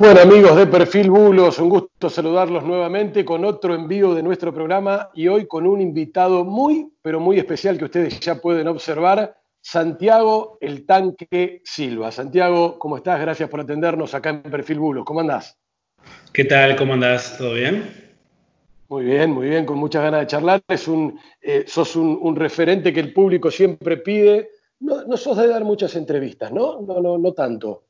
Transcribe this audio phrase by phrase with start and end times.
[0.00, 5.10] Bueno amigos de Perfil Bulos, un gusto saludarlos nuevamente con otro envío de nuestro programa
[5.12, 10.56] y hoy con un invitado muy, pero muy especial que ustedes ya pueden observar, Santiago
[10.62, 12.10] el Tanque Silva.
[12.12, 13.20] Santiago, ¿cómo estás?
[13.20, 15.04] Gracias por atendernos acá en Perfil Bulos.
[15.04, 15.58] ¿Cómo andás?
[16.32, 16.76] ¿Qué tal?
[16.76, 17.36] ¿Cómo andás?
[17.36, 17.84] ¿Todo bien?
[18.88, 20.62] Muy bien, muy bien, con muchas ganas de charlar.
[20.66, 24.48] Es un, eh, sos un, referente que el público siempre pide.
[24.78, 26.80] No, no sos de dar muchas entrevistas, ¿no?
[26.80, 27.89] No, no, no tanto.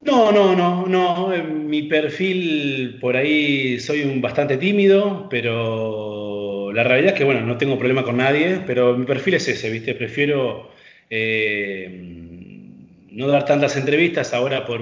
[0.00, 1.28] No, no, no, no.
[1.44, 7.58] Mi perfil por ahí soy un bastante tímido, pero la realidad es que, bueno, no
[7.58, 9.94] tengo problema con nadie, pero mi perfil es ese, ¿viste?
[9.94, 10.70] Prefiero
[11.10, 11.88] eh,
[13.10, 14.80] no dar tantas entrevistas ahora por,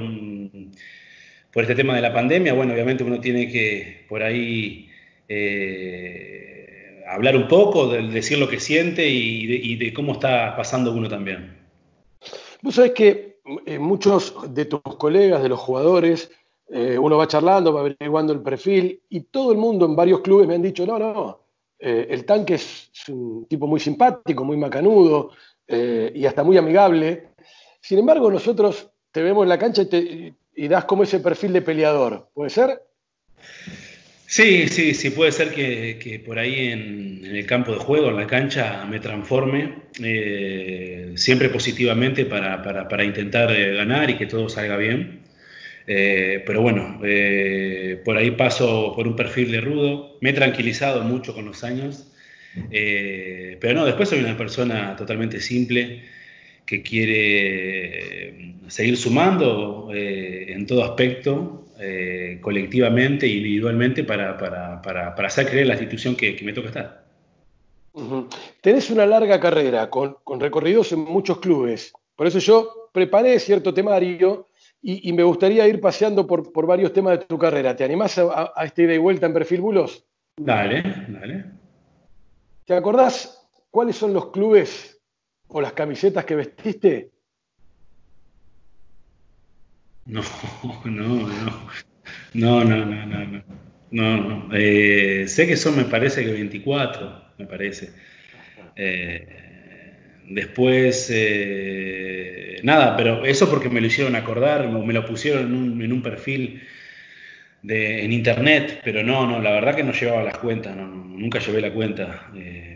[1.52, 2.52] por este tema de la pandemia.
[2.52, 4.90] Bueno, obviamente uno tiene que por ahí
[5.28, 10.92] eh, hablar un poco, decir lo que siente y de, y de cómo está pasando
[10.92, 11.56] uno también.
[12.60, 13.25] Vos sabés que
[13.64, 16.30] eh, muchos de tus colegas, de los jugadores,
[16.68, 20.48] eh, uno va charlando, va averiguando el perfil y todo el mundo en varios clubes
[20.48, 21.40] me han dicho, no, no,
[21.78, 25.30] eh, el tanque es, un tipo muy simpático, muy macanudo
[25.68, 27.30] y hasta muy amigable.
[27.80, 31.62] Sin embargo, nosotros te vemos en la cancha y, y das como ese perfil de
[31.62, 32.82] peleador, ¿puede ser?
[34.28, 38.26] Sí, sí, sí, puede ser que, por ahí en, el campo de juego, en la
[38.26, 45.20] cancha, me transforme eh, siempre positivamente para, intentar eh, ganar y que todo salga bien.
[45.86, 46.98] Eh, pero bueno,
[48.04, 52.12] por ahí paso por un perfil de rudo, me he tranquilizado mucho con los años,
[53.60, 56.02] pero no, después soy una persona totalmente simple
[56.64, 65.66] que quiere seguir sumando en todo aspecto eh, colectivamente e individualmente para, para, hacer creer
[65.66, 67.06] la institución que, me toca estar.
[68.60, 71.92] Tenés una larga carrera con, recorridos en muchos clubes.
[72.14, 74.48] Por eso yo preparé cierto temario
[74.80, 77.74] y, me gustaría ir paseando por, varios temas de tu carrera.
[77.76, 80.06] ¿Te animás a, a este ida y vuelta en Perfil Bulos?
[80.36, 81.44] Dale, dale.
[82.64, 85.00] ¿Te acordás cuáles son los clubes
[85.48, 87.10] o las camisetas que vestiste?
[90.06, 90.22] No,
[90.84, 91.66] no, no.
[92.34, 93.42] No, no, no, no,
[93.90, 94.16] no.
[94.20, 97.90] no, eh, sé que son, me parece que 24, me parece.
[98.76, 99.26] Eh,
[100.28, 106.02] después, eh, nada, pero eso porque me lo hicieron acordar, me lo pusieron en un,
[106.02, 106.62] perfil
[107.62, 111.40] de, en internet, pero no, no, la verdad que no llevaba las cuentas, no, nunca
[111.40, 112.30] llevé la cuenta.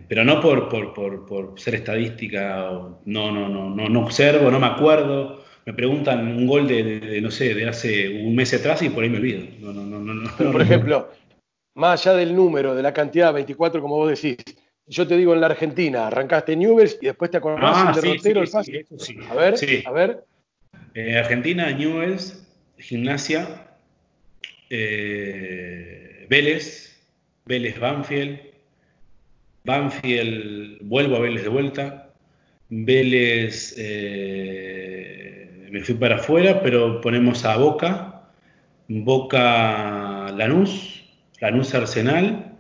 [0.09, 2.71] pero no por, por, por, por ser estadística,
[3.05, 7.31] no, no, no, no, no observo, no me acuerdo me preguntan un gol de, no
[7.31, 9.45] sé, de hace un mes atrás y por ahí me olvido.
[9.61, 11.11] No, no, no, Pero, por ejemplo,
[11.75, 14.37] más allá del número, de la cantidad, 24, como vos decís,
[14.87, 18.47] yo te digo en la Argentina, arrancaste Newell's y después te acordás ah, del derrotero,
[18.47, 19.55] sí, sí, A ver,
[19.85, 20.25] a ver.
[20.95, 22.47] Eh, Argentina, Newell's,
[22.79, 23.69] Gimnasia,
[24.69, 26.97] eh, Vélez,
[27.45, 28.41] Vélez Banfield,
[29.65, 32.13] Banfield, vuelvo a Vélez de vuelta,
[32.69, 35.30] Vélez eh,
[35.71, 38.31] me fui para afuera, pero ponemos a Boca,
[38.89, 41.05] Boca Lanús,
[41.41, 42.57] Lanús Arsenal,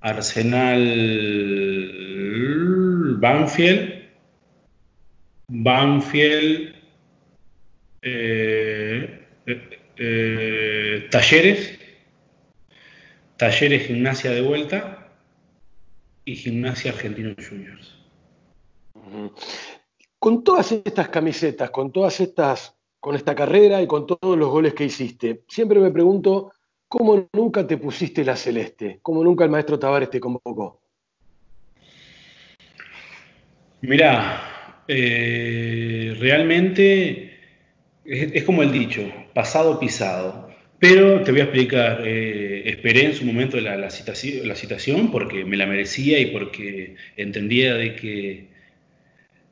[0.00, 0.80] Arsenal
[3.18, 4.08] Banfield,
[5.48, 6.74] Banfield
[8.02, 11.78] eh, eh, eh, Talleres,
[13.36, 15.08] Talleres Gimnasia de vuelta
[16.24, 17.98] y Gimnasia Argentino Juniors.
[20.20, 24.74] Con todas estas camisetas, con todas estas, con esta carrera y con todos los goles
[24.74, 26.52] que hiciste, siempre me pregunto
[26.88, 30.82] cómo nunca te pusiste la celeste, cómo nunca el maestro Tavares te convocó.
[33.80, 37.38] Mirá, eh, realmente
[38.04, 39.00] es, como el dicho,
[39.32, 40.50] pasado pisado.
[40.78, 45.46] Pero te voy a explicar, eh, esperé en su momento la, la, la citación porque
[45.46, 48.49] me la merecía y porque entendía de que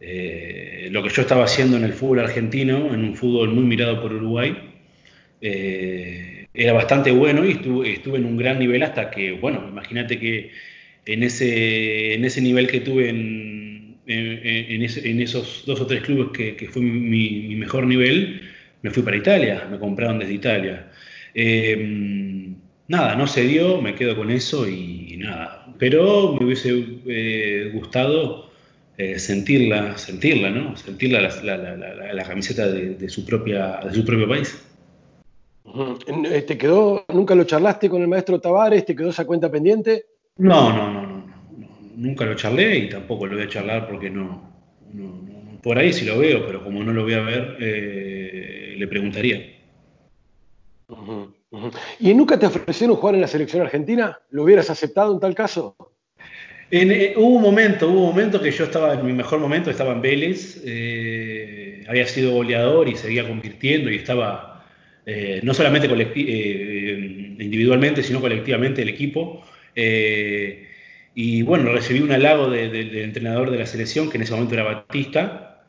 [0.01, 4.01] eh, lo que yo estaba haciendo en el fútbol argentino, en un fútbol muy mirado
[4.01, 4.57] por Uruguay,
[5.41, 10.53] eh, era bastante bueno y estuve, en un gran nivel hasta que, bueno, imagínate que
[11.07, 13.99] en ese, nivel que tuve en,
[15.21, 18.43] esos dos o tres clubes que, fue mi, mejor nivel,
[18.83, 20.91] me fui para Italia, me compraron desde Italia.
[21.35, 22.55] Eh,
[22.89, 25.67] nada, no se dio, me quedo con eso y, nada.
[25.79, 28.48] Pero me hubiese gustado
[28.99, 30.77] eh, sentirla, sentirla, ¿no?
[30.77, 34.61] Sentirla la, camiseta de, su propia, de su propio país.
[36.33, 38.85] Eh, ¿Te quedó, nunca lo charlaste con el maestro Tavares?
[38.85, 40.07] ¿Te quedó esa cuenta pendiente?
[40.39, 41.25] No, no, no, no,
[41.97, 44.43] nunca lo charlé y tampoco lo voy a charlar porque no,
[45.63, 49.59] por ahí sí lo veo, pero como no lo voy a ver, eh, le preguntaría.
[52.01, 54.19] ¿Y nunca te ofrecieron jugar en la selección argentina?
[54.31, 55.77] ¿Lo hubieras aceptado en tal caso?
[56.71, 59.93] Eh, hubo un momento, hubo un momento que yo estaba en mi mejor momento, estaba
[59.93, 64.67] en Vélez, eh, había sido goleador y seguía convirtiendo y estaba
[65.07, 65.89] eh, no solamente
[67.39, 69.43] individualmente, sino colectivamente el equipo.
[71.15, 74.65] y bueno, recibí un halago del entrenador de la selección, que en ese momento era
[74.65, 75.65] Batista,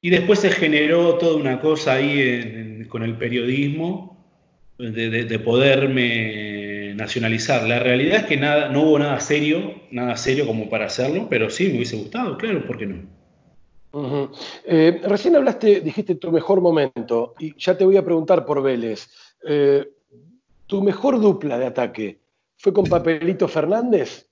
[0.00, 4.14] y después se generó toda una cosa ahí con el periodismo
[4.78, 6.53] de, poderme
[6.94, 7.66] nacionalizar.
[7.68, 11.50] La realidad es que nada, no hubo nada serio, nada serio como para hacerlo, pero
[11.50, 13.24] sí me hubiese gustado, claro, ¿por qué no?
[14.64, 19.08] Eh, recién hablaste, dijiste tu mejor momento, y ya te voy a preguntar por Vélez.
[19.46, 19.88] Eh,
[20.66, 22.18] ¿Tu mejor dupla de ataque
[22.56, 24.28] fue con Papelito Fernández?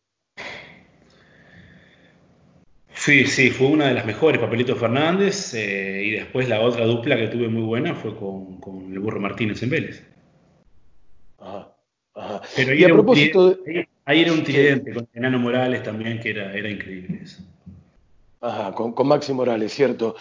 [2.94, 7.16] Sí, sí, fue una de las mejores, Papelito Fernández, eh, y después la otra dupla
[7.16, 10.11] que tuve muy buena fue con, con el Burro Martínez en Vélez.
[12.56, 16.68] Pero ahí, era, un ahí era un tridente con Enano Morales también, que era, era
[16.70, 17.42] increíble eso.
[18.40, 20.16] Ajá, con, con, Maxi Morales, cierto.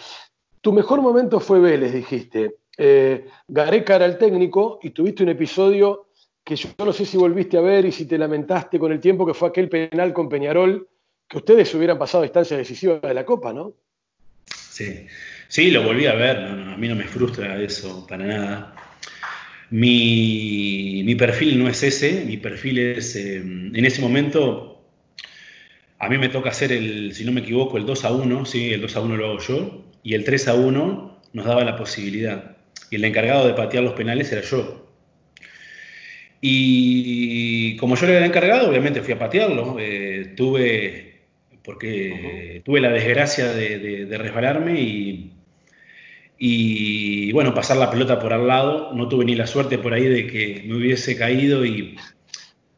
[0.60, 2.56] Tu mejor momento fue Vélez, dijiste.
[2.78, 6.08] Eh, Gareca era el técnico y tuviste un episodio
[6.44, 9.26] que yo no sé si volviste a ver y si te lamentaste con el tiempo,
[9.26, 10.88] que fue aquel penal con Peñarol,
[11.28, 13.74] que ustedes hubieran pasado a instancia decisiva de la Copa, ¿no?
[14.46, 15.06] Sí,
[15.48, 18.74] sí, lo volví a ver, a mí no me frustra eso para nada.
[19.72, 24.84] Mi, perfil no es ese, mi perfil es, eh, en ese momento,
[25.98, 28.74] a mí me toca hacer el, si no me equivoco, el 2 a 1, ¿sí?
[28.74, 31.76] el 2 a 1 lo hago yo, y el 3 a 1 nos daba la
[31.76, 32.58] posibilidad.
[32.90, 34.90] Y el encargado de patear los penales era yo.
[36.42, 39.76] Y como yo era el encargado, obviamente fui a patearlo.
[39.78, 41.22] Eh, tuve,
[41.64, 45.32] porque tuve la desgracia de resbalarme y
[46.38, 48.92] y bueno, pasar la pelota por al lado.
[48.94, 51.96] No tuve ni la suerte por ahí de que me hubiese caído y,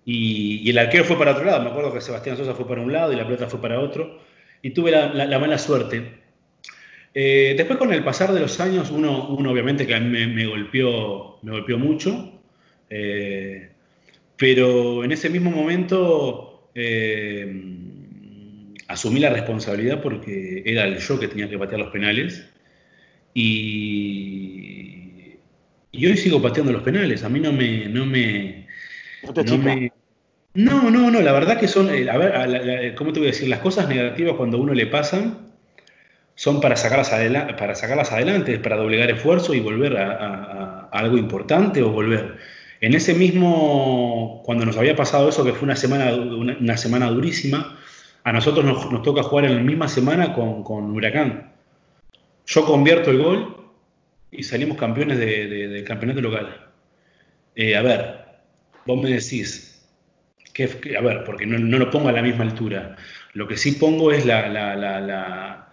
[0.05, 1.63] y, el arquero fue para otro lado.
[1.63, 4.21] Me acuerdo que Sebastián Sosa fue para un lado y la pelota fue para otro.
[4.63, 6.25] Y tuve la, mala suerte.
[7.15, 10.47] Eh, después con el pasar de los años, uno, uno obviamente que a mí me,
[10.47, 12.33] golpeó, me golpeó mucho.
[12.91, 13.71] Eh,
[14.37, 17.63] pero en ese mismo momento eh,
[18.89, 22.47] asumí la responsabilidad porque era el yo que tenía que patear los penales
[23.35, 25.35] y,
[25.93, 27.25] hoy sigo pateando los penales.
[27.25, 27.89] A mí no me.
[27.89, 28.67] No, me,
[30.55, 31.93] no, no, no, la verdad que son.
[31.93, 33.49] Eh, a ver, ¿cómo te voy a decir?
[33.49, 35.53] Las cosas negativas cuando a uno le pasan
[36.37, 41.83] son para sacarlas, adelante, para sacarlas adelante, para doblegar esfuerzo y volver a, algo importante
[41.83, 42.37] o volver.
[42.81, 47.79] En ese mismo, cuando nos había pasado eso, que fue una semana, una, semana durísima,
[48.25, 51.54] a nosotros nos, toca jugar en la misma semana con, con Huracán.
[52.47, 53.57] Yo convierto el gol
[54.31, 56.71] y salimos campeones del campeonato local.
[57.55, 58.25] Eh, a ver,
[58.85, 59.75] vos me decís,
[60.53, 62.97] que, a ver, porque no, lo pongo a la misma altura.
[63.33, 65.67] Lo que sí pongo es la,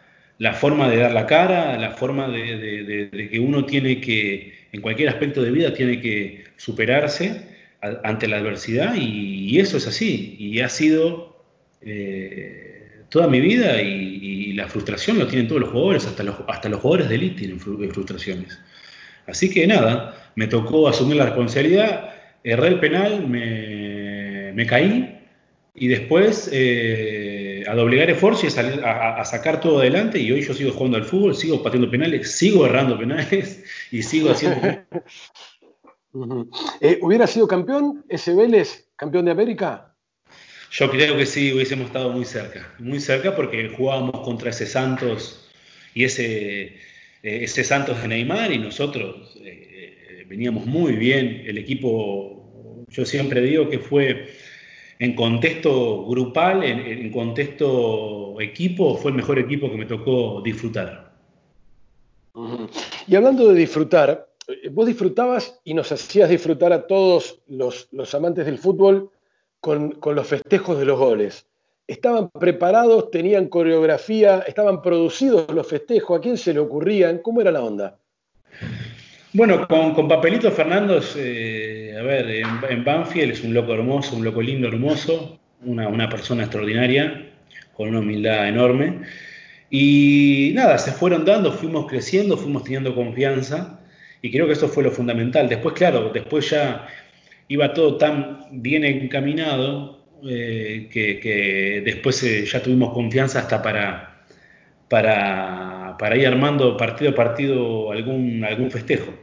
[0.53, 5.41] forma de dar la cara, la forma de, que uno tiene que, en cualquier aspecto
[5.41, 7.50] de vida, tiene que superarse
[7.81, 10.35] ante la adversidad y, eso es así.
[10.39, 11.44] Y ha sido
[11.81, 12.70] eh,
[13.11, 14.21] toda mi vida y,
[14.51, 17.39] y la frustración lo tienen todos los jugadores, hasta los, hasta los jugadores de élite
[17.39, 18.57] tienen frustraciones.
[19.27, 22.13] Así que nada, me tocó asumir la responsabilidad,
[22.43, 25.19] erré el penal, me, caí
[25.74, 30.41] y después eh, a doblegar esfuerzo y a, salir, a, sacar todo adelante y hoy
[30.41, 34.59] yo sigo jugando al fútbol, sigo pateando penales, sigo errando penales y sigo haciendo...
[36.81, 39.90] Eh, ¿Hubiera sido campeón ese Vélez, campeón de América?
[40.71, 45.49] Yo creo que sí, hubiésemos estado muy cerca, muy cerca porque jugábamos contra ese Santos
[45.93, 46.77] y ese, eh,
[47.23, 51.43] ese Santos de Neymar y nosotros eh, veníamos muy bien.
[51.45, 54.29] El equipo, yo siempre digo que fue
[54.99, 61.11] en contexto grupal, en, contexto equipo, fue el mejor equipo que me tocó disfrutar.
[63.07, 68.15] Y hablando de disfrutar, eh, vos disfrutabas y nos hacías disfrutar a todos los, los
[68.15, 69.11] amantes del fútbol
[69.62, 71.48] con, los festejos de los goles.
[71.88, 76.18] ¿Estaban preparados, tenían coreografía, estaban producidos los festejos?
[76.18, 77.20] ¿A quién se le ocurrían?
[77.20, 77.98] ¿Cómo era la onda?
[79.34, 84.41] Bueno, con, Papelito Fernando, eh, a ver, en, Banfield es un loco hermoso, un loco
[84.41, 87.30] lindo, hermoso, una, persona extraordinaria,
[87.74, 89.01] con una humildad enorme.
[89.70, 93.80] Y nada, se fueron dando, fuimos creciendo, fuimos teniendo confianza
[94.22, 95.48] y creo que eso fue lo fundamental.
[95.48, 96.88] Después, claro, después ya
[97.48, 104.24] iba todo tan bien encaminado eh, que, después eh, ya tuvimos confianza hasta para,
[104.88, 109.13] para, ir armando partido a partido algún, algún festejo.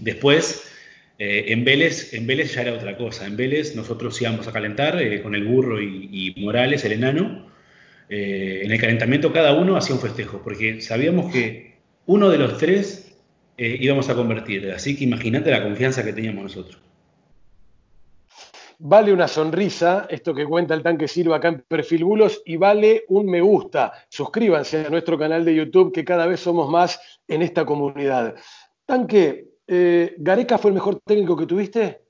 [0.00, 0.70] Después,
[1.18, 3.26] en, Vélez, en Vélez ya era otra cosa.
[3.26, 7.50] En Vélez nosotros íbamos a calentar con el burro y, Morales, el enano.
[8.08, 13.16] en el calentamiento cada uno hacía un festejo, porque sabíamos que uno de los tres
[13.56, 14.70] íbamos a convertir.
[14.72, 16.78] Así que imagínate la confianza que teníamos nosotros.
[18.80, 23.04] Vale una sonrisa, esto que cuenta el tanque Silva acá en Perfil Bulos, y vale
[23.08, 23.92] un me gusta.
[24.08, 28.36] Suscríbanse a nuestro canal de YouTube, que cada vez somos más en esta comunidad.
[28.86, 32.02] Tanque, eh, ¿Gareca fue el mejor técnico que tuviste?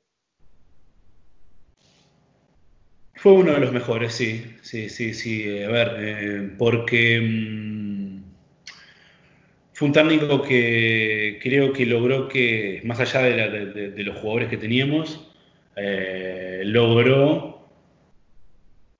[3.14, 5.62] Fue uno de los mejores, sí, sí, sí, sí.
[5.62, 8.22] A ver, eh, porque mm,
[9.72, 15.27] fue un técnico que creo que logró que, más allá de los jugadores que teníamos,
[15.80, 17.68] eh, logró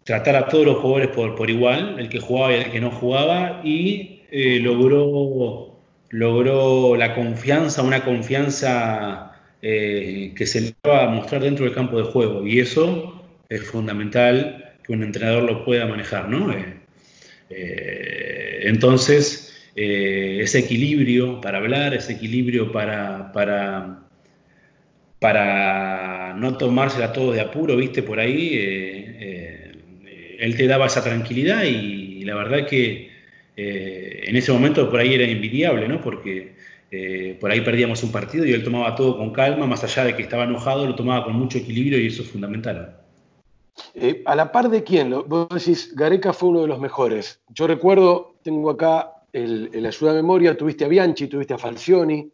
[0.04, 3.60] tratar a todos los jugadores por, igual, el que jugaba y el que no jugaba,
[3.64, 5.76] y eh, logró,
[6.10, 11.98] logró la confianza, una confianza eh, que se le va a mostrar dentro del campo
[11.98, 16.54] de juego, y eso es fundamental que un entrenador lo pueda manejar, ¿no?
[17.50, 24.07] entonces, ese equilibrio para hablar, ese equilibrio para
[25.18, 29.16] para no tomársela todo de apuro, viste, por ahí, eh,
[30.04, 33.10] eh, él te daba esa tranquilidad y, la verdad que
[33.56, 36.00] eh, en ese momento por ahí era envidiable, ¿no?
[36.02, 36.58] Porque
[37.40, 40.22] por ahí perdíamos un partido y él tomaba todo con calma, más allá de que
[40.22, 42.98] estaba enojado, lo tomaba con mucho equilibrio y eso es fundamental.
[44.26, 47.40] a la par de quién, vos decís, Gareca fue uno de los mejores.
[47.48, 52.30] Yo recuerdo, tengo acá el, el ayuda de memoria, tuviste a Bianchi, tuviste a Falcioni,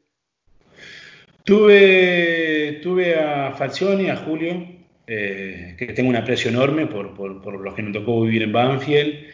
[1.45, 4.67] Tuve, tuve a Falcioni, a Julio,
[5.07, 9.27] eh, que tengo un aprecio enorme por, por, los que nos tocó vivir en Banfield,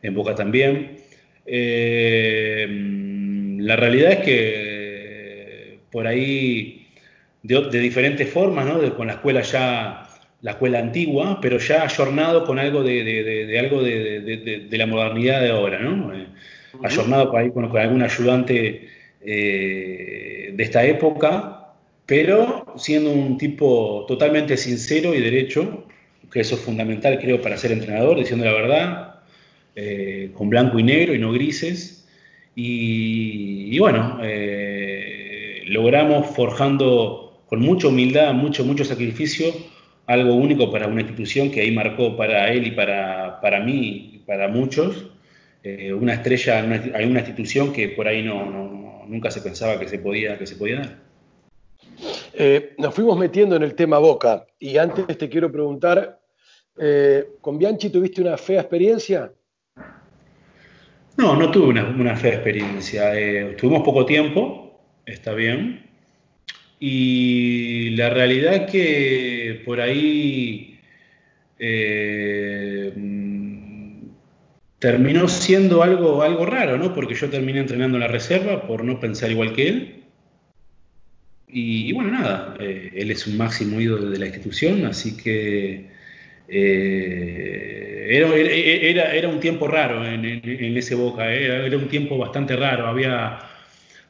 [0.00, 0.98] en Boca también.
[1.44, 2.68] Eh,
[3.58, 6.86] la realidad es que por ahí,
[7.42, 8.94] de, diferentes formas, ¿no?
[8.94, 10.06] con la escuela ya,
[10.42, 15.80] la escuela antigua, pero ya ayornado con algo de, algo de, la modernidad de ahora,
[15.80, 16.14] ¿no?
[16.14, 16.28] Eh,
[16.84, 18.88] ayornado por ahí con, con algún ayudante
[19.20, 21.55] de esta época
[22.06, 25.84] pero siendo un tipo totalmente sincero y derecho,
[26.30, 29.14] que eso es fundamental creo para ser entrenador, diciendo la verdad,
[29.74, 32.08] eh, con blanco y negro y no grises.
[32.54, 39.52] Y, bueno, eh, logramos forjando con mucha humildad, mucho, mucho sacrificio,
[40.06, 44.18] algo único para una institución que ahí marcó para él y para, para mí y
[44.20, 45.06] para muchos,
[45.62, 49.98] eh, una estrella en una, institución que por ahí no, nunca se pensaba que se
[49.98, 51.05] podía, que se podía dar.
[52.34, 56.20] Eh, nos fuimos metiendo en el tema Boca y antes te quiero preguntar,
[56.78, 59.32] eh, ¿con Bianchi tuviste una fea experiencia?
[61.16, 63.18] No, no tuve una, fea experiencia.
[63.18, 65.86] Eh, tuvimos poco tiempo, está bien.
[66.78, 70.78] Y la realidad es que por ahí
[74.78, 76.92] terminó siendo algo, algo raro, ¿no?
[76.92, 79.95] Porque yo terminé entrenando en la reserva por no pensar igual que él.
[81.48, 85.86] Y, bueno, nada, eh, él es un máximo ídolo de la institución, así que
[86.48, 90.24] eh, era, era, un tiempo raro en,
[90.76, 93.38] ese Boca, eh, era, un tiempo bastante raro, había,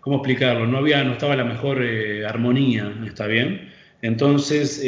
[0.00, 0.66] ¿cómo explicarlo?
[0.66, 1.82] No, había, no estaba la mejor
[2.26, 3.70] armonía, ¿está bien?
[4.02, 4.78] Entonces,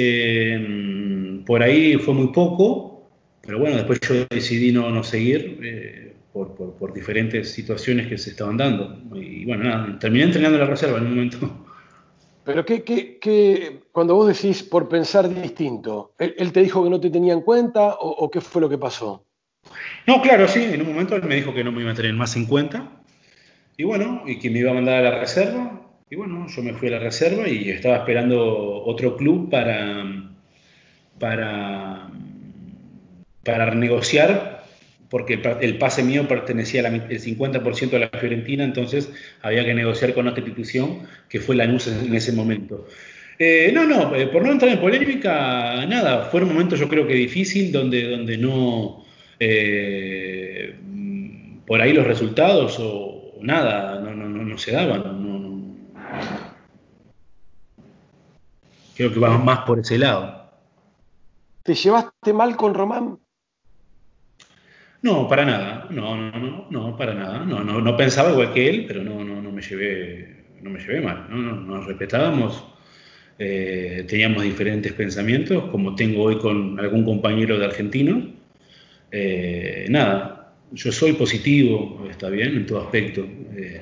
[1.46, 3.10] por ahí fue muy poco,
[3.42, 6.16] pero bueno, después yo decidí no, no seguir.
[6.32, 8.96] Por, por, diferentes situaciones que se estaban dando.
[9.16, 11.67] Y bueno, nada, terminé entrenando en la reserva en un momento.
[12.48, 17.34] Pero ¿qué, cuando vos decís por pensar distinto, ¿él, te dijo que no te tenía
[17.34, 19.22] en cuenta o, qué fue lo que pasó?
[20.06, 22.14] No, claro, sí, en un momento él me dijo que no me iba a tener
[22.14, 22.90] más en cuenta.
[23.76, 25.82] Y bueno, y que me iba a mandar a la reserva.
[26.08, 30.06] Y bueno, yo me fui a la reserva y estaba esperando otro club para,
[31.18, 32.08] para,
[33.44, 34.57] para renegociar
[35.10, 39.10] porque el pase mío pertenecía al 50% de la Fiorentina, entonces
[39.42, 42.86] había que negociar con otra institución, que fue la NUS en ese momento.
[43.38, 47.06] Eh, no, no, eh, por no entrar en polémica, nada, fue un momento yo creo
[47.06, 49.04] que difícil, donde, donde no,
[49.38, 50.74] eh,
[51.64, 55.26] por ahí los resultados o, nada, no, no, no, se daban.
[58.96, 60.50] creo que vamos más por ese lado.
[61.62, 63.18] ¿Te llevaste mal con Román?
[65.02, 65.86] No, para nada.
[65.90, 67.44] No, no, no, no, para nada.
[67.44, 70.80] No, no, no pensaba igual que él, pero no, no, no me llevé, no me
[70.80, 71.26] llevé mal.
[71.30, 72.64] No, no, nos respetábamos.
[73.38, 78.26] Eh, teníamos diferentes pensamientos, como tengo hoy con algún compañero de argentino.
[79.12, 83.24] Eh, nada, yo soy positivo, está bien, en todo aspecto.
[83.56, 83.80] Eh,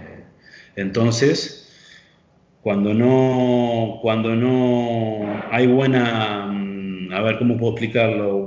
[0.77, 1.67] entonces,
[2.63, 8.47] cuando no, cuando no hay buena, mm, a ver cómo puedo explicarlo,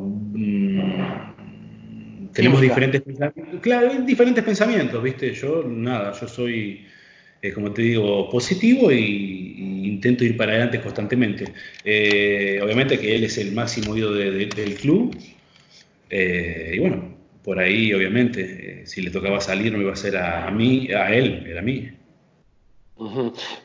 [2.33, 5.33] tenemos diferentes pensamientos, claro, diferentes pensamientos, ¿viste?
[5.33, 6.85] Yo, nada, yo soy,
[7.41, 11.45] eh, como te digo, positivo y, intento ir para adelante constantemente.
[11.83, 15.15] Eh, obviamente que él es el máximo oído del club,
[16.09, 20.49] eh, y bueno, por ahí, obviamente, si le tocaba salir no iba a ser a
[20.51, 21.89] mí, a él, era a mí.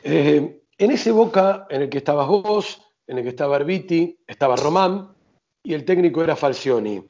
[0.03, 5.09] En ese Boca en el que estabas vos, en el que estaba Herbiti, estaba Román
[5.63, 7.01] y el técnico era Falcioni,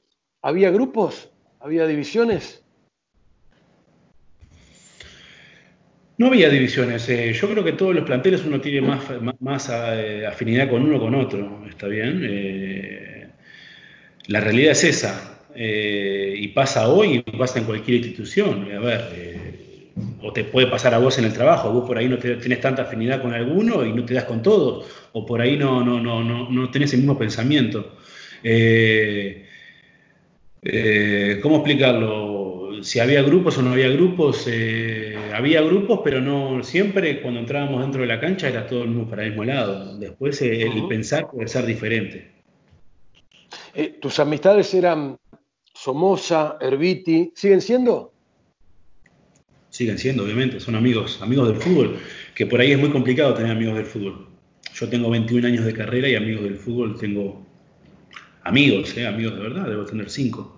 [0.42, 1.32] ¿había grupos?
[1.66, 2.64] ¿Había divisiones?
[6.20, 7.10] No había divisiones.
[7.10, 8.82] Eh, yo creo que todos los planteles uno tiene
[9.40, 11.66] más, eh, afinidad con uno con otro.
[11.68, 13.34] ¿Está bien?
[14.28, 15.42] la realidad es esa.
[15.56, 18.72] y pasa hoy y pasa en cualquier institución.
[18.72, 19.02] A ver,
[20.22, 22.84] o te puede pasar a vos en el trabajo, vos por ahí no tenés tanta
[22.84, 26.24] afinidad con alguno y no te das con todo, o por ahí no, no, no,
[26.24, 27.98] no, no tenés el mismo pensamiento.
[28.44, 29.46] Eh,
[30.66, 32.84] eh, ¿Cómo explicarlo?
[32.84, 37.82] Si había grupos o no había grupos, eh, había grupos, pero no siempre cuando entrábamos
[37.82, 39.98] dentro de la cancha era todo el mundo para el mismo lado.
[39.98, 42.32] Después el pensar puede ser diferente.
[44.02, 45.18] ¿Tus amistades eran
[45.74, 47.32] Somoza, Herbiti?
[47.36, 48.16] ¿Siguen siendo?
[49.76, 51.98] siguen siendo, obviamente, son amigos, amigos del fútbol,
[52.34, 54.28] que por ahí es muy complicado tener amigos del fútbol.
[54.74, 57.46] Yo tengo 21 años de carrera y amigos del fútbol tengo
[58.44, 59.06] amigos, ¿eh?
[59.06, 60.55] amigos de verdad, debo tener 5.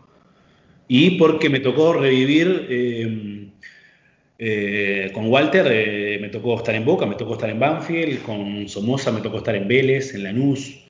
[0.88, 3.50] Y porque me tocó revivir eh,
[4.40, 9.12] eh, con Walter, me tocó estar en Boca, me tocó estar en Banfield, con Somoza
[9.12, 10.84] me tocó estar en Vélez, en Lanús.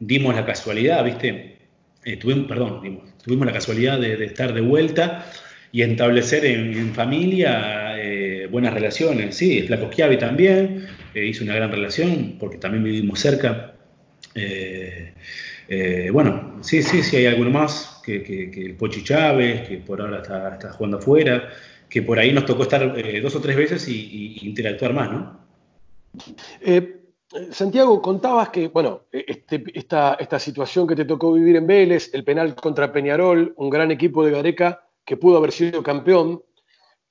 [0.00, 1.52] Dimos la casualidad, ¿viste?
[2.20, 5.26] tuvimos, perdón, tuvimos la casualidad de estar de vuelta
[5.74, 9.34] y establecer en, familia eh, buenas relaciones.
[9.34, 13.74] Sí, Flaco Schiavi también eh, hizo una gran relación porque también vivimos cerca.
[15.68, 20.18] Eh, bueno, sí, sí, sí, hay alguno más que, el Pochi Chávez, que por ahora
[20.18, 21.48] está, jugando afuera,
[21.88, 25.44] que por ahí nos tocó estar dos o tres veces y, interactuar más, ¿no?
[27.50, 32.22] Santiago, contabas que, bueno, este, esta, esta situación que te tocó vivir en Vélez, el
[32.22, 36.42] penal contra Peñarol, un gran equipo de Gareca, que pudo haber sido campeón,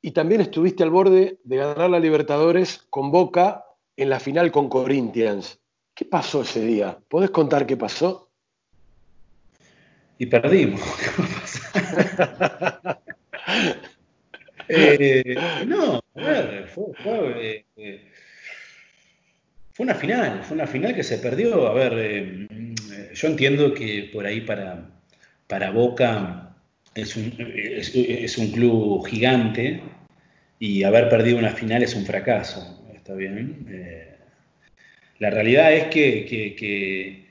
[0.01, 4.69] y también estuviste al borde de ganar la Libertadores con Boca en la final con
[4.69, 5.59] Corinthians.
[5.93, 6.97] ¿Qué pasó ese día?
[7.07, 8.29] ¿Podés contar qué pasó?
[10.23, 10.81] Y perdimos.
[14.69, 15.35] Eh,
[15.67, 18.01] no, a ver, fue, eh,
[19.73, 21.67] fue, una final, fue una final que se perdió.
[21.67, 22.47] A ver, eh,
[23.13, 24.89] yo entiendo que por ahí para,
[25.47, 26.55] para Boca
[26.95, 29.81] es un, es, un club gigante
[30.59, 32.87] y haber perdido una final es un fracaso.
[32.95, 33.67] ¿Está bien?
[33.69, 34.15] Eh,
[35.19, 37.22] la realidad es que,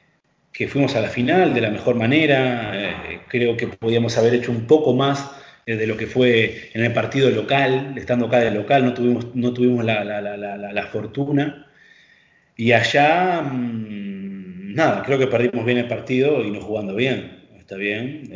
[0.68, 2.72] fuimos a la final de la mejor manera.
[2.74, 5.30] Eh, creo que podíamos haber hecho un poco más
[5.66, 9.34] eh, de lo que fue en el partido local, estando acá de local, no tuvimos,
[9.34, 11.66] no tuvimos la, la, la, la fortuna.
[12.56, 17.42] Y allá, mm, nada, creo que perdimos bien el partido y no jugando bien.
[17.58, 18.28] Está bien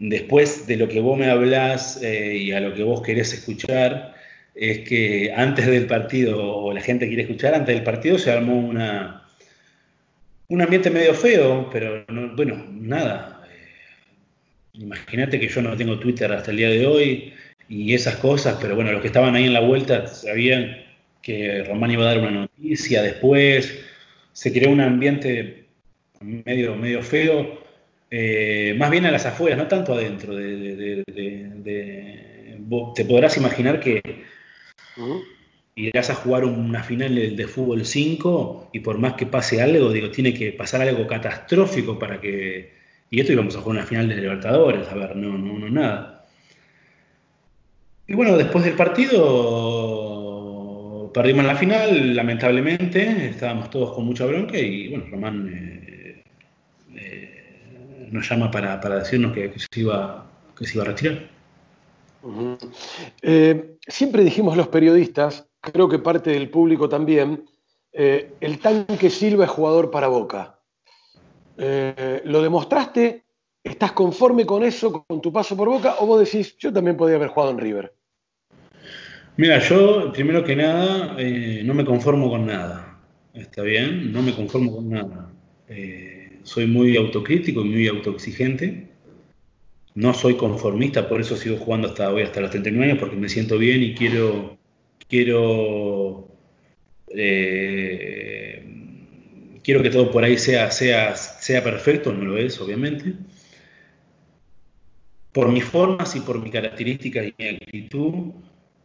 [0.00, 4.14] después de lo que vos me hablás eh, y a lo que vos querés escuchar,
[4.54, 8.58] es que antes del partido, o la gente quiere escuchar, antes del partido se armó
[8.58, 9.19] una,
[10.50, 12.04] un ambiente medio feo, pero
[12.36, 13.42] bueno, nada.
[13.48, 17.32] Eh, imagínate que yo no tengo Twitter hasta el día de hoy
[17.68, 20.76] y esas cosas, pero bueno, los que estaban ahí en la vuelta sabían
[21.22, 23.80] que Román iba a dar una noticia después,
[24.32, 25.66] se creó un ambiente
[26.20, 27.60] medio, medio feo
[28.10, 30.34] eh, más bien a las afueras, no tanto adentro.
[30.34, 31.04] De,
[32.94, 34.02] te podrás imaginar que
[35.88, 40.10] irás a jugar una final de, fútbol 5 y por más que pase algo, digo,
[40.10, 42.78] tiene que pasar algo catastrófico para que...
[43.10, 46.26] Y esto íbamos a jugar una final de Libertadores, a ver, no, no, no, nada.
[48.06, 49.20] Y bueno, después del partido
[51.12, 55.48] perdimos la final, lamentablemente, estábamos todos con mucha bronca y bueno, Román...
[55.52, 56.24] Eh,
[56.96, 61.28] eh, nos llama para, decirnos que, se iba, que se iba a retirar.
[63.22, 67.44] Eh, siempre dijimos los periodistas, creo que parte del público también,
[67.92, 70.58] eh, el tanque Silva es jugador para Boca.
[71.56, 73.24] Eh, ¿Lo demostraste?
[73.62, 75.96] ¿Estás conforme con eso, con tu paso por Boca?
[76.00, 77.94] ¿O vos decís, yo también podía haber jugado en River?
[79.36, 81.16] Mira, yo primero que nada
[81.64, 82.98] no me conformo con nada.
[83.32, 84.12] ¿Está bien?
[84.12, 85.30] No me conformo con nada
[86.42, 88.88] soy muy autocrítico y muy autoexigente.
[89.94, 93.28] No soy conformista, por eso sigo jugando hasta hoy, hasta los 39 años, porque me
[93.28, 94.58] siento bien y quiero,
[95.08, 96.28] quiero
[97.12, 98.64] Eh,
[99.62, 103.14] quiero que todo por ahí sea, sea, sea perfecto, no lo es, obviamente.
[105.32, 108.32] Por mis formas y por mis características y mi actitud,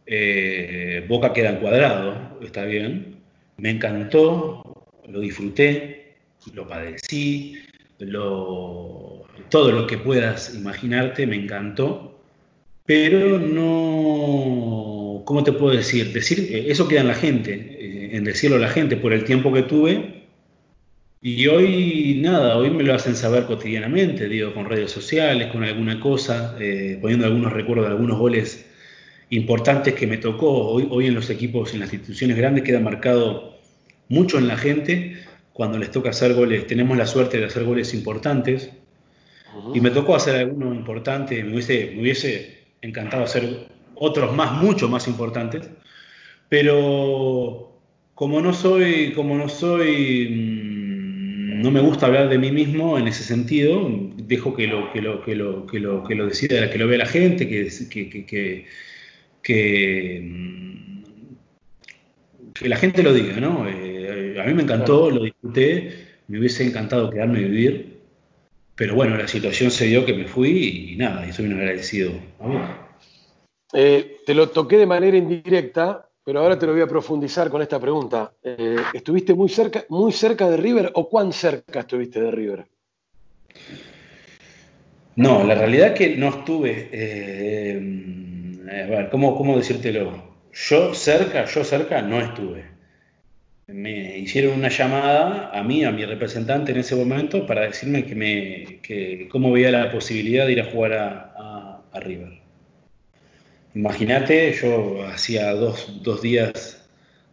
[0.06, 3.16] eh, Boca queda encuadrado, está bien.
[3.56, 6.16] Me encantó, lo disfruté,
[6.54, 7.54] lo padecí,
[9.48, 12.20] todo lo que puedas imaginarte me encantó,
[12.84, 14.95] pero no,
[15.26, 16.12] ¿cómo te puedo decir?
[16.12, 19.24] Decir, eh, eso queda en la gente, eh, en decirlo a la gente por el
[19.24, 20.24] tiempo que tuve.
[21.20, 26.00] Y hoy nada, hoy me lo hacen saber cotidianamente, digo, con redes sociales, con alguna
[26.00, 28.66] cosa, eh, poniendo algunos recuerdos de algunos goles
[29.30, 30.68] importantes que me tocó.
[30.68, 33.58] Hoy, hoy en los equipos, en las instituciones grandes, queda marcado
[34.08, 35.16] mucho en la gente
[35.52, 38.70] cuando les toca hacer goles, tenemos la suerte de hacer goles importantes.
[39.74, 44.88] Y me tocó hacer alguno importante, me hubiese, me hubiese encantado hacer otros más, mucho
[44.88, 45.68] más importantes.
[46.48, 47.76] Pero
[48.14, 53.08] como no soy, como no soy, mm, no me gusta hablar de mí mismo en
[53.08, 56.78] ese sentido, dejo que lo, que lo, que lo, que lo, que lo decida, que
[56.78, 58.66] lo vea la gente, que, que, que,
[59.42, 61.04] que, mm,
[62.62, 63.68] la gente lo diga, ¿no?
[63.68, 65.92] Eh, a mí me encantó, lo disfruté,
[66.28, 67.98] me hubiese encantado quedarme a vivir,
[68.76, 72.12] pero bueno, la situación se dio que me fui y nada, y soy un agradecido
[73.72, 77.62] eh, te lo toqué de manera indirecta, pero ahora te lo voy a profundizar con
[77.62, 78.32] esta pregunta.
[78.42, 82.66] Eh, ¿Estuviste muy cerca, muy cerca de River o cuán cerca estuviste de River?
[85.16, 86.88] No, la realidad es que no estuve.
[86.92, 87.80] Eh,
[88.70, 90.36] a ver, ¿cómo, ¿cómo decírtelo?
[90.52, 92.76] Yo cerca, yo cerca no estuve
[93.68, 98.14] me hicieron una llamada a mí, a mi representante en ese momento, para decirme que
[98.14, 102.45] me, cómo veía la posibilidad de ir a jugar a, River.
[103.76, 106.82] Imagínate, yo hacía dos, dos, días,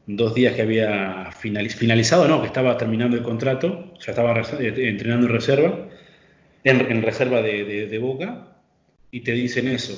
[0.07, 5.27] dos días que había finalizado, no, que estaba terminando el contrato, ya estaba eh, entrenando
[5.27, 5.87] en reserva,
[6.65, 8.57] en, reserva de, Boca,
[9.09, 9.97] y te dicen eso.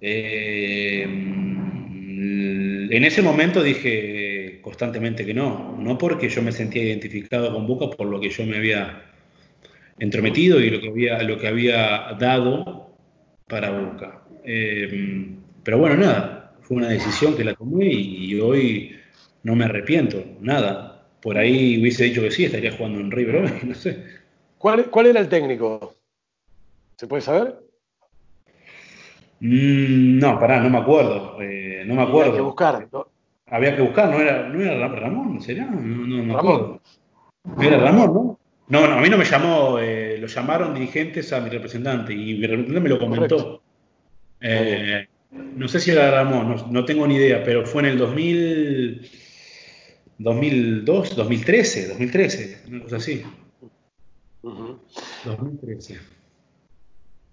[0.00, 7.68] Eh, en ese momento dije, constantemente que no, no porque yo me sentía identificado con
[7.68, 9.12] Boca por lo que yo me había
[10.00, 12.96] entrometido y lo que había, lo que había dado
[13.46, 14.25] para Boca.
[14.46, 18.96] Eh, pero bueno, nada, fue una decisión que la tomé y, hoy
[19.42, 21.08] no me arrepiento, nada.
[21.20, 24.04] Por ahí hubiese dicho que sí, estaría jugando en River hoy, no sé.
[24.58, 25.94] ¿Cuál, cuál era el técnico?
[26.96, 27.58] ¿Se puede saber?
[29.40, 31.42] Mm, no, pará, no me acuerdo.
[31.42, 32.30] Eh, no me acuerdo.
[32.30, 32.88] Hay que buscar.
[33.48, 35.40] Había que buscar, ¿no era, no era Ramón?
[35.42, 35.66] ¿Será?
[35.66, 36.80] No, no, no Ramón.
[37.60, 38.38] Era Ramón, ¿no?
[38.68, 42.34] No, no, a mí no me llamó, eh, lo llamaron dirigentes a mi representante y
[42.34, 43.62] mi representante me lo comentó.
[44.40, 49.10] Eh, no sé si era Ramón, no, tengo ni idea, pero fue en el 2000,
[50.18, 53.22] 2002, 2013, 2013, una cosa así.
[54.42, 55.98] 2013.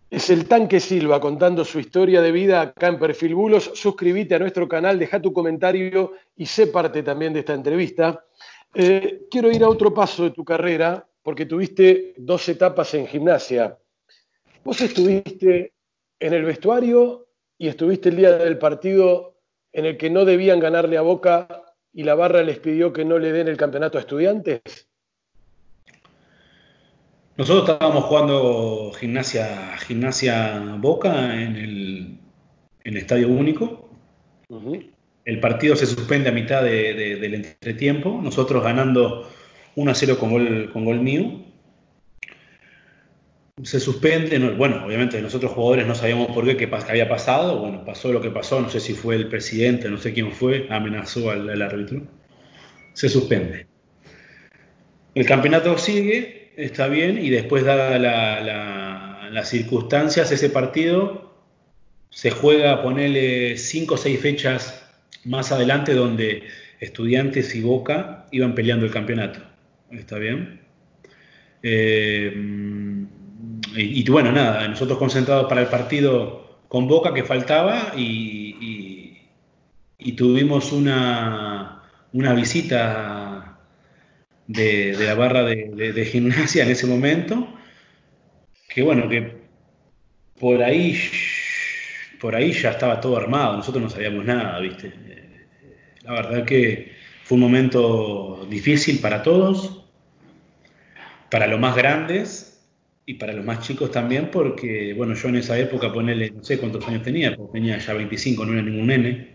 [0.10, 3.72] Es el Tanque Silva contando su historia de vida acá en Perfil Bulos.
[3.74, 8.24] Suscríbete a nuestro canal, deja tu comentario y sé parte también de esta entrevista.
[8.76, 13.78] Eh, quiero ir a otro paso de tu carrera porque tuviste dos etapas en gimnasia.
[14.63, 15.73] Vos estuviste
[16.24, 19.42] en el vestuario y estuviste el día del partido
[19.74, 23.20] en el que no debían ganarle a Boca y la barra les pidió que no
[23.20, 24.62] le den el campeonato a estudiantes.
[27.36, 33.90] Nosotros estábamos jugando gimnasia, gimnasia Boca en el, Estadio Único.
[35.26, 38.22] El partido se suspende a mitad del entretiempo.
[38.24, 39.28] Nosotros ganando
[39.76, 41.53] 1 a 0 con gol, con gol mío.
[43.62, 44.39] Se suspende.
[44.56, 47.60] bueno, obviamente nosotros jugadores no sabíamos por qué, qué, había pasado.
[47.60, 48.60] Bueno, pasó lo que pasó.
[48.62, 50.68] No sé si fue el presidente, no sé quién fue.
[50.70, 52.02] Amenazó al árbitro.
[52.94, 53.68] Se suspende.
[55.13, 58.00] El campeonato sigue está bien, y después, dadas
[59.32, 61.34] las circunstancias, ese partido
[62.10, 64.88] se juega ponerle cinco o seis fechas
[65.26, 66.44] más adelante donde
[66.80, 69.39] estudiantes y Boca iban peleando el campeonato.
[69.89, 70.62] ¿Está bien?
[71.63, 72.34] Eh,
[73.76, 79.18] y, bueno, nada, nosotros concentrados para el partido con Boca que faltaba y,
[79.98, 81.82] y tuvimos una,
[82.12, 83.58] una visita
[84.48, 87.48] de, la barra de, gimnasia en ese momento,
[88.68, 89.44] que bueno, que
[90.40, 91.00] por ahí,
[92.20, 94.94] por ahí ya estaba todo armado, nosotros no sabíamos nada, ¿viste?
[96.04, 96.92] La verdad que
[97.24, 99.86] fue un momento difícil para todos,
[101.32, 102.53] para los más grandes
[103.06, 106.58] y para los más chicos también, porque, bueno, yo en esa época, ponele, no sé
[106.58, 109.34] cuántos años tenía, porque tenía ya 25, no era ningún nene.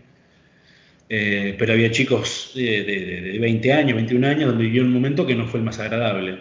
[1.07, 5.47] Eh, pero había chicos de, 20 años, 21 años, donde vivió un momento que no
[5.47, 6.39] fue el más agradable.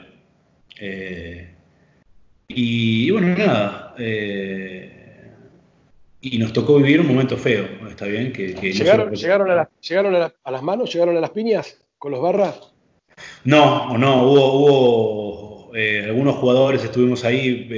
[0.81, 1.51] Eh,
[2.49, 3.95] y, bueno, nada.
[6.21, 8.33] y nos tocó vivir un momento feo, ¿está bien?
[8.33, 10.93] Que, ¿Llegaron, llegaron, a, ¿Llegaron a, las manos?
[10.93, 12.73] ¿Llegaron a las piñas con los barras?
[13.45, 15.48] No, no, hubo, hubo
[16.05, 17.69] algunos jugadores, estuvimos ahí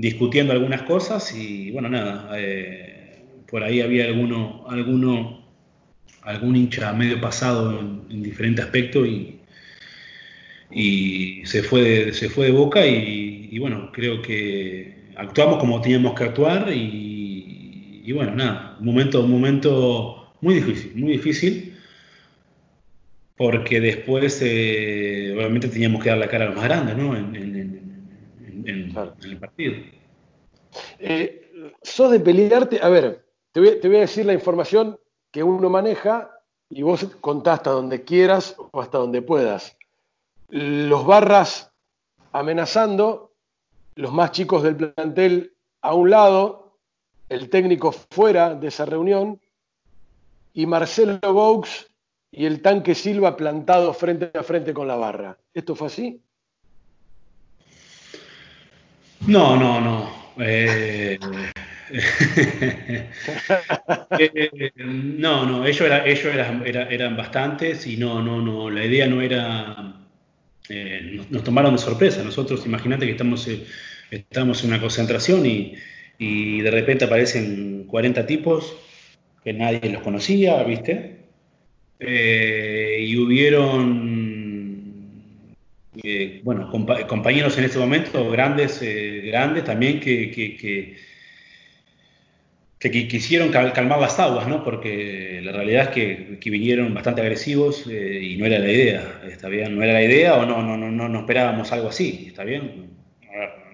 [0.00, 5.44] discutiendo algunas cosas y bueno, nada, eh, por ahí había alguno, alguno,
[6.22, 9.40] algún hincha medio pasado en, diferente aspecto y,
[10.70, 16.14] y se, fue de, se fue de boca y, bueno, creo que actuamos como teníamos
[16.14, 21.69] que actuar y, bueno, nada, un momento, un momento muy difícil, muy difícil
[23.40, 27.16] porque después eh, obviamente teníamos que dar la cara a los más grandes ¿no?
[27.16, 27.34] en,
[28.66, 29.76] en, el partido.
[30.98, 31.50] Eh,
[31.80, 35.00] sos de pelearte, a ver, te voy, a decir la información
[35.30, 36.30] que uno maneja
[36.68, 39.74] y vos contás hasta donde quieras o hasta donde puedas.
[40.50, 41.72] Los barras
[42.32, 43.32] amenazando,
[43.94, 46.76] los más chicos del plantel a un lado,
[47.30, 49.40] el técnico fuera de esa reunión
[50.52, 51.89] y Marcelo Vaux
[52.32, 55.36] y el tanque Silva plantado frente a frente con la barra.
[55.52, 56.20] ¿Esto fue así?
[59.26, 60.10] No, no, no.
[60.38, 61.18] Eh,
[64.18, 69.06] eh, no, no, ellos, era, ellos eran, eran bastantes y no, no, no, la idea
[69.06, 69.96] no era...
[70.68, 72.22] Eh, nos, tomaron de sorpresa.
[72.22, 73.48] Nosotros, imagínate que estamos,
[74.10, 75.74] estamos en una concentración y,
[76.16, 78.76] y de repente aparecen 40 tipos
[79.42, 81.19] que nadie los conocía, ¿viste?
[82.00, 84.00] Y hubieron
[86.02, 90.96] eh, bueno, compañeros en este momento, grandes, eh, grandes también, que, que,
[93.08, 94.64] quisieron calmar las aguas, ¿no?
[94.64, 99.48] Porque la realidad es que, vinieron bastante agresivos eh, y no era la idea, ¿está
[99.48, 99.76] bien?
[99.76, 102.98] No era la idea o no, no, no, no, esperábamos algo así, ¿está bien?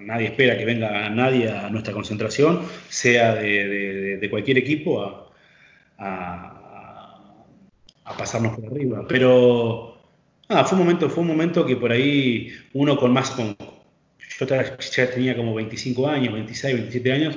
[0.01, 5.33] nadie espera que venga nadie a nuestra concentración, sea de, de, cualquier equipo,
[5.99, 6.56] a,
[8.07, 9.05] a pasarnos por arriba.
[9.07, 9.97] Pero
[10.49, 13.57] Ah, fue un momento, fue un momento que por ahí uno con más, con,
[14.39, 17.37] yo ya tenía como 25 años, 26, 27 años,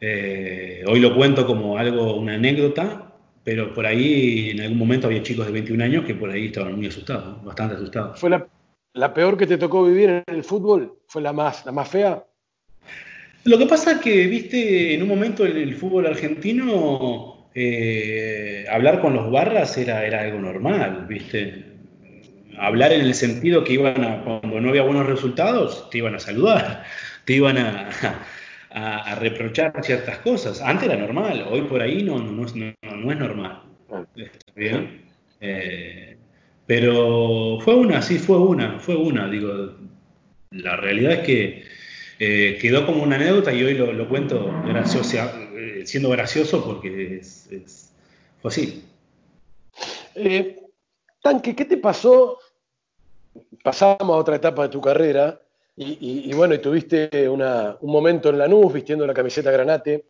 [0.00, 5.24] eh, hoy lo cuento como algo, una anécdota, pero por ahí en algún momento había
[5.24, 8.20] chicos de 21 años que por ahí estaban muy asustados, bastante asustados.
[8.20, 10.96] ¿Fue la, peor que te tocó vivir en el fútbol?
[11.08, 12.24] ¿Fue la más, la más fea?
[13.42, 19.00] Lo que pasa es que, viste, en un momento en el fútbol argentino, eh, hablar
[19.00, 21.74] con los barras era, era algo normal, viste
[22.58, 26.18] hablar en el sentido que iban a, cuando no había buenos resultados, te iban a
[26.18, 26.84] saludar,
[27.24, 27.90] te iban a,
[29.20, 30.60] reprochar ciertas cosas.
[30.60, 32.42] Antes era normal, hoy por ahí no, no, no,
[33.12, 33.62] es normal.
[34.56, 35.02] bien?
[35.40, 36.16] Eh,
[36.66, 39.28] pero fue una, sí, fue una, fue una.
[39.28, 39.76] Digo,
[40.50, 41.64] la realidad es que
[42.18, 45.43] eh, quedó como una anécdota y hoy lo, cuento eh,
[45.84, 47.92] siendo gracioso porque es,
[48.40, 48.84] fue así.
[51.22, 52.38] Tanque, ¿qué te pasó
[53.62, 55.40] pasamos a otra etapa de tu carrera
[55.76, 57.42] y, bueno, y tuviste un
[57.82, 60.04] momento en Lanús vistiendo la camiseta granate.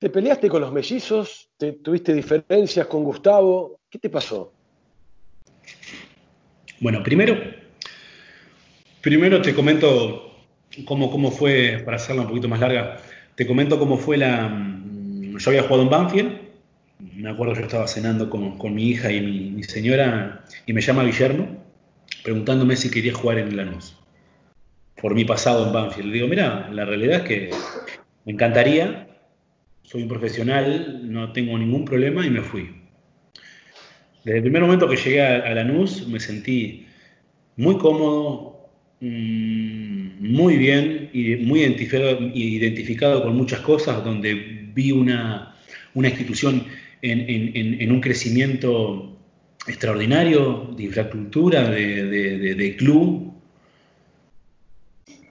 [0.00, 1.48] ¿Te peleaste con los mellizos?
[1.56, 3.78] ¿Te, ¿Tuviste diferencias con Gustavo?
[3.88, 4.52] ¿Qué te pasó?
[6.80, 7.36] Bueno, primero,
[9.00, 10.32] primero te comento
[10.84, 13.00] cómo, cómo fue, para hacerla un poquito más larga,
[13.40, 14.50] te comento cómo fue la...
[15.38, 16.32] Yo había jugado en Banfield,
[16.98, 21.04] me acuerdo que yo estaba cenando con, mi hija y mi, señora y me llama
[21.04, 21.48] Guillermo
[22.22, 23.96] preguntándome si quería jugar en Lanús,
[25.00, 26.08] por mi pasado en Banfield.
[26.08, 27.50] Le digo, mira, la realidad es que
[28.26, 29.08] me encantaría,
[29.84, 32.82] soy un profesional, no tengo ningún problema y me fui.
[34.22, 36.86] Desde el primer momento que llegué a, Lanús me sentí
[37.56, 38.59] muy cómodo, mm,
[39.00, 44.34] muy bien y muy identificado, con muchas cosas, donde
[44.74, 45.54] vi una,
[45.94, 46.66] institución
[47.00, 49.16] en, un crecimiento
[49.66, 53.32] extraordinario de infraestructura, de, club,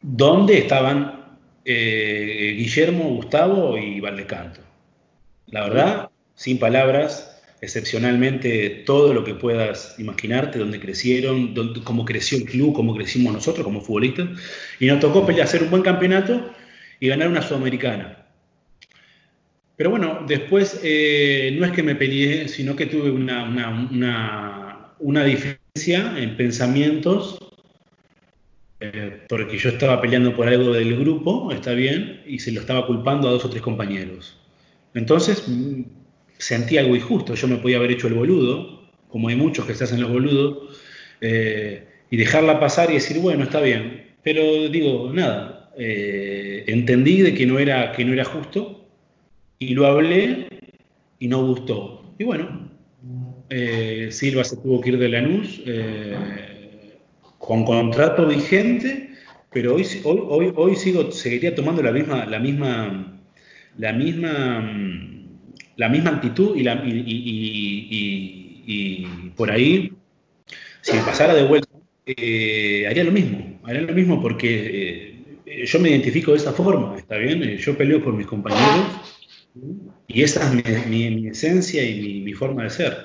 [0.01, 4.61] donde estaban eh, Guillermo, Gustavo y Valdecanto.
[5.47, 12.45] La verdad, sin palabras, excepcionalmente todo lo que puedas imaginarte, donde crecieron, cómo creció el
[12.45, 14.29] club, cómo crecimos nosotros como futbolistas,
[14.79, 16.53] y nos tocó pelear, hacer un buen campeonato
[16.99, 18.25] y ganar una sudamericana.
[19.75, 23.45] Pero bueno, después eh, no es que me peleé, sino que tuve una,
[24.99, 27.39] una, diferencia en pensamientos,
[28.81, 32.85] eh, porque yo estaba peleando por algo del grupo, está bien, y se lo estaba
[32.87, 34.37] culpando a dos o tres compañeros.
[34.93, 35.45] Entonces,
[36.39, 37.35] sentí algo injusto.
[37.35, 40.79] Yo me podía haber hecho el boludo, como hay muchos que se hacen los boludos,
[41.21, 44.07] eh, y dejarla pasar y decir, bueno, está bien.
[44.23, 48.87] Pero digo, nada, eh, entendí de que no, era, que no era justo
[49.59, 50.47] y lo hablé
[51.19, 52.15] y no gustó.
[52.17, 52.69] Y bueno,
[53.49, 55.61] eh, Silva se tuvo que ir de Lanús
[57.37, 59.09] con contrato vigente,
[59.51, 63.19] pero hoy, hoy, hoy, hoy sigo, seguiría tomando la misma, la misma,
[63.77, 65.18] la misma
[65.79, 67.31] la misma actitud y, la, y,
[69.37, 69.93] por ahí,
[70.81, 71.69] si me pasara de vuelta,
[72.05, 76.97] eh, haría lo mismo, haría lo mismo porque eh, yo me identifico de esa forma,
[76.97, 77.41] ¿está bien?
[77.43, 78.87] Eh, yo peleo por mis compañeros
[80.05, 82.97] y esa es mi, esencia y mi, forma de ser.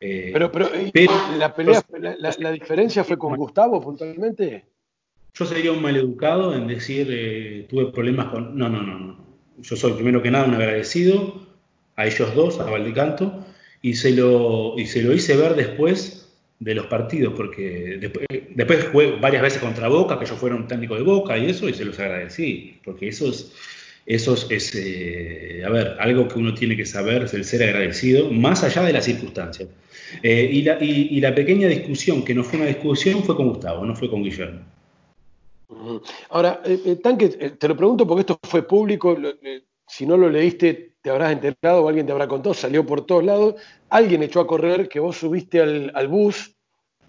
[0.00, 0.70] pero, pero,
[1.36, 1.84] la, pelea,
[2.18, 4.64] la, diferencia fue con Gustavo puntualmente.
[5.34, 8.56] Yo sería un maleducado en decir tuve problemas con...
[8.56, 9.26] No, no, no, no.
[9.60, 11.51] Yo soy primero que nada un agradecido,
[11.96, 13.44] a ellos dos, a Valdecanto,
[13.82, 16.22] y se lo, y se lo hice ver después
[16.62, 20.94] de los partidos, porque después, después jugué varias veces contra Boca, que fuera un técnico
[20.94, 23.52] de Boca y eso, y se los agradecí, porque eso es,
[24.06, 28.62] es, eh, a ver, algo que uno tiene que saber, es el ser agradecido, más
[28.62, 29.68] allá de las circunstancias.
[30.22, 33.84] Eh, y, la, y, la, pequeña discusión, que no fue una discusión, fue con Gustavo,
[33.84, 34.60] no fue con Guillermo.
[36.30, 39.16] Ahora, eh, Tanque, te lo pregunto porque esto fue público,
[39.88, 43.24] si no lo leíste, te habrás enterado o alguien te habrá contado, salió por todos
[43.24, 43.56] lados.
[43.90, 46.56] Alguien echó a correr que vos subiste al, bus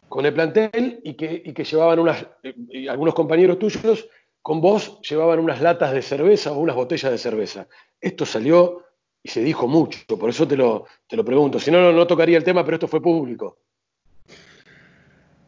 [0.10, 4.10] con el plantel y que, que llevaban unas, eh, algunos compañeros tuyos
[4.42, 7.68] con vos llevaban unas latas de cerveza o unas botellas de cerveza.
[8.02, 8.84] Esto salió
[9.24, 11.60] y se dijo mucho, por eso te lo, te lo pregunto.
[11.60, 13.60] Si no, no tocaría el tema, pero esto fue público.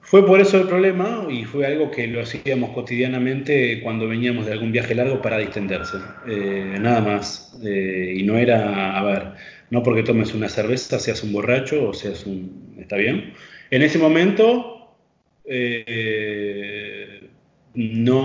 [0.05, 4.51] Fue por eso el problema y fue algo que lo hacíamos cotidianamente cuando veníamos de
[4.51, 7.59] algún viaje largo para distenderse, eh, nada más.
[7.65, 9.31] Eh, y no era, a ver,
[9.71, 12.75] no porque tomes una cerveza seas un borracho o seas un...
[12.79, 13.33] ¿Está bien?
[13.71, 14.95] En ese momento,
[15.43, 17.27] eh,
[17.73, 18.21] no...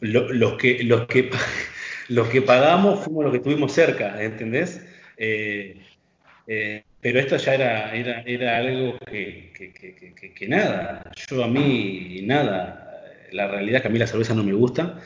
[0.00, 1.28] los, que, los, que,
[2.08, 4.86] los que pagamos fuimos los que estuvimos cerca, ¿entendés?
[7.02, 13.48] Pero esto ya era, era, era algo que, que, nada, yo a mí nada, la
[13.48, 15.00] realidad es que a mí la cerveza no me gusta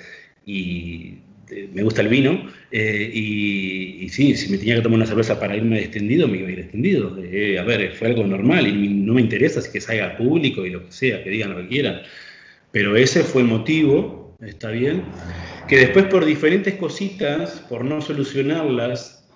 [0.44, 1.14] y
[1.50, 5.40] eh, me gusta el vino eh, y, sí, si me tenía que tomar una cerveza
[5.40, 7.16] para irme extendido, me iba a ir extendido.
[7.22, 10.70] Eh, a ver, fue algo normal y no me interesa si que salga público y
[10.70, 12.02] lo que sea, que digan lo que quieran.
[12.72, 15.02] Pero ese fue el motivo, está bien,
[15.66, 19.26] que después por diferentes cositas, por no solucionarlas,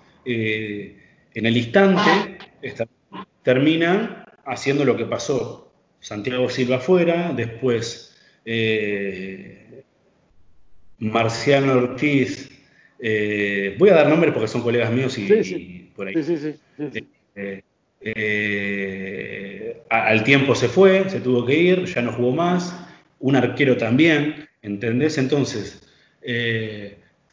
[1.33, 2.37] en el instante
[3.43, 5.71] termina haciendo lo que pasó.
[5.99, 9.83] Santiago Silva afuera, después eh,
[10.97, 12.49] Marciano Ortiz,
[12.99, 16.15] eh, voy a dar nombres porque son colegas míos y, por ahí.
[18.03, 22.75] Eh, al tiempo se fue, se tuvo que ir, ya no jugó más,
[23.19, 25.19] un arquero también, ¿entendés?
[25.19, 25.87] Entonces,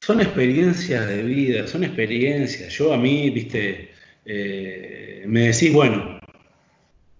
[0.00, 2.72] son experiencias de vida, son experiencias.
[2.72, 3.90] Yo a mí, viste,
[4.24, 6.20] eh, me decís, bueno,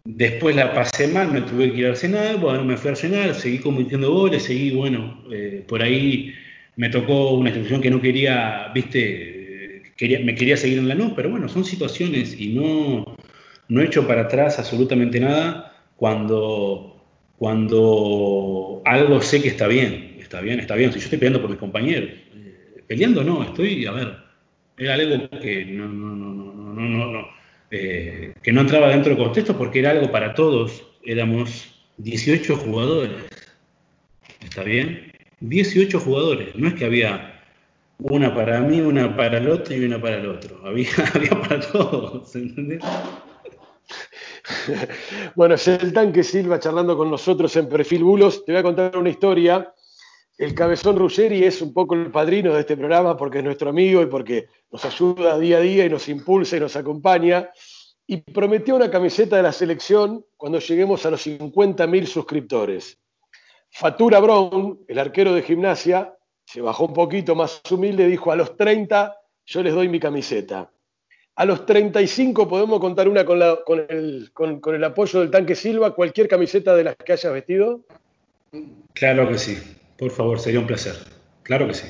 [0.05, 3.35] después la pasé mal, me tuve que ir a Arsenal, bueno, me fui a Arsenal,
[3.35, 6.35] seguí convirtiendo goles, seguí, bueno, eh, por ahí
[6.77, 11.15] me tocó una institución que no quería, viste, quería, me quería seguir en la no,
[11.15, 13.17] pero bueno, son situaciones y no,
[13.69, 17.05] no he para atrás absolutamente nada cuando,
[17.37, 21.51] cuando algo sé que está bien, está bien, está bien, si yo estoy peleando por
[21.51, 22.11] mis compañeros,
[22.89, 24.17] peleando no, estoy, a ver,
[24.77, 27.29] era algo que no, no, no, no, no,
[27.71, 30.85] eh, que no entraba dentro del contexto porque era algo para todos.
[31.05, 33.25] Éramos 18 jugadores.
[34.43, 35.13] ¿Está bien?
[35.41, 36.55] 18 jugadores.
[36.57, 37.43] No es que había
[37.99, 40.61] una para mí, una para el otro y una para el otro.
[40.65, 42.35] Había, había para todos.
[42.35, 42.83] ¿Entendés?
[45.35, 48.45] Bueno, es el tanque Silva charlando con nosotros en Perfil Bulos.
[48.45, 49.73] Te voy a contar una historia
[50.39, 54.01] el Cabezón Ruggeri es un poco el padrino de este programa porque es nuestro amigo
[54.03, 57.51] y porque nos ayuda día a día y nos impulsa y nos acompaña.
[58.07, 62.99] Y prometió una camiseta de la selección cuando lleguemos a los 50.000 suscriptores.
[63.69, 66.15] Fatura Brown, el arquero de gimnasia,
[66.47, 69.15] se bajó un poquito más humilde, dijo a los 30
[69.45, 70.71] yo les doy mi camiseta.
[71.35, 73.41] A los 35 podemos contar una con,
[73.89, 77.81] el, con el apoyo del tanque Silva, cualquier camiseta de las que hayas vestido.
[78.95, 79.59] Claro que sí.
[79.99, 80.95] Por favor, sería un placer.
[81.43, 81.89] Claro que sí.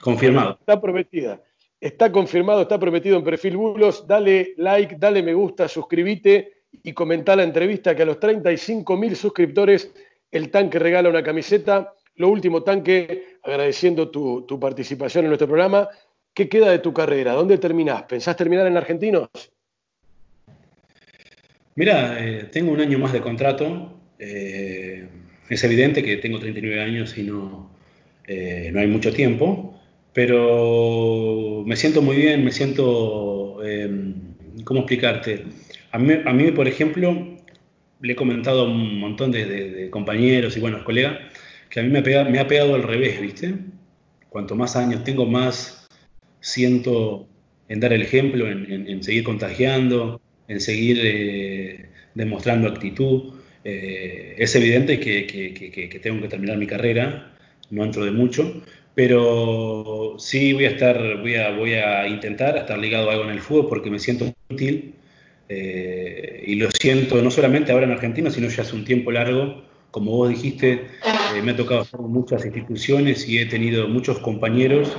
[0.00, 0.56] Confirmado.
[0.60, 1.42] Está prometida.
[1.80, 4.06] Está confirmado, está prometido en Perfil Bulos.
[4.06, 9.16] Dale like, dale me gusta, suscríbete y comenta la entrevista que a los 35 mil
[9.16, 9.92] suscriptores
[10.30, 11.92] el tanque regala una camiseta.
[12.16, 15.88] Lo último, tanque, agradeciendo tu, participación en nuestro programa.
[16.32, 17.32] ¿qué queda de tu carrera?
[17.32, 18.02] ¿Dónde terminás?
[18.04, 19.28] ¿Pensás terminar en Argentinos?
[21.76, 23.92] Mira, eh, tengo un año más de contrato.
[24.18, 25.08] Eh,
[25.48, 27.70] es evidente que tengo 39 años y no,
[28.26, 29.80] eh, no hay mucho tiempo,
[30.12, 33.60] pero me siento muy bien, me siento,
[34.64, 35.44] ¿cómo explicarte?
[35.92, 37.36] A mí, a mí, por ejemplo,
[38.00, 41.18] le he comentado a un montón de, compañeros y buenos colegas
[41.70, 43.54] que a mí me ha, me ha pegado al revés, ¿viste?
[44.28, 45.88] Cuanto más años tengo, más
[46.40, 47.26] siento
[47.68, 53.33] en dar el ejemplo, en, seguir contagiando, en seguir eh, demostrando actitud.
[53.64, 57.32] Eh, es evidente que, tengo que terminar mi carrera,
[57.70, 58.62] no entro de mucho,
[58.94, 61.34] pero sí voy a estar, voy
[61.74, 64.94] a, intentar estar ligado a algo en el fútbol porque me siento útil
[65.48, 69.64] eh, y lo siento no solamente ahora en Argentina, sino ya hace un tiempo largo.
[69.90, 74.94] Como vos dijiste, eh, me ha tocado estar muchas instituciones y he tenido muchos compañeros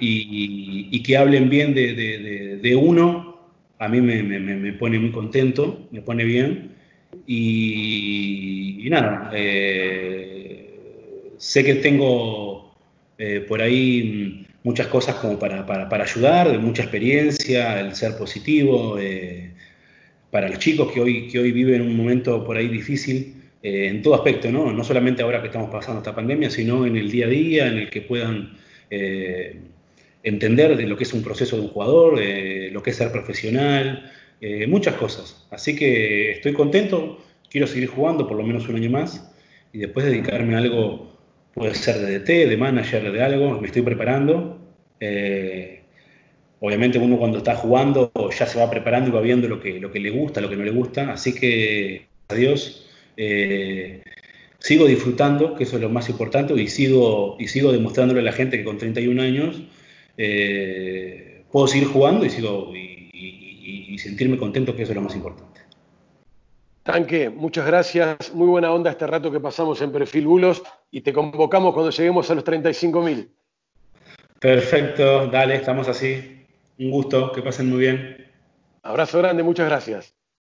[0.00, 3.36] y, que hablen bien de, uno,
[3.78, 6.71] a mí me, pone muy contento, me pone bien.
[7.26, 10.68] Y, nada, eh,
[11.38, 12.74] sé que tengo
[13.48, 19.52] por ahí muchas cosas como para, para, ayudar, de mucha experiencia, el ser positivo, eh,
[20.30, 24.02] para los chicos que hoy, que hoy viven un momento por ahí difícil eh, en
[24.02, 24.72] todo aspecto, ¿no?
[24.72, 27.78] no solamente ahora que estamos pasando esta pandemia, sino en el día a día, en
[27.78, 28.56] el que puedan
[28.90, 29.60] eh,
[30.22, 32.20] entender de lo que es un proceso de un jugador,
[32.72, 34.10] lo que es ser profesional,
[34.66, 35.46] muchas cosas.
[35.50, 37.18] Así que estoy contento,
[37.48, 39.30] quiero seguir jugando por lo menos un año más
[39.72, 41.12] y después dedicarme a algo
[41.54, 44.58] puede ser de DT, de manager, de algo, me estoy preparando.
[45.00, 45.82] Eh,
[46.60, 49.90] obviamente uno cuando está jugando ya se va preparando y va viendo lo que, lo
[49.92, 52.86] que le gusta, lo que no le gusta, así que adiós.
[53.16, 54.02] Eh,
[54.58, 58.32] sigo disfrutando, que eso es lo más importante, y sigo, y sigo demostrándole a la
[58.32, 59.62] gente que con 31 años
[60.16, 62.72] eh, puedo seguir jugando y, sigo,
[63.62, 65.62] y sentirme contento, que eso es lo más importante.
[66.82, 68.34] Tanque, muchas gracias.
[68.34, 72.28] Muy buena onda este rato que pasamos en Perfil Bulos y te convocamos cuando lleguemos
[72.30, 73.28] a los 35.000.
[74.40, 76.44] Perfecto, dale, estamos así.
[76.78, 78.26] Un gusto, que pasen muy bien.
[78.82, 80.16] Abrazo grande, muchas gracias.